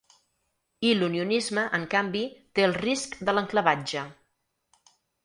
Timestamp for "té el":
2.59-2.73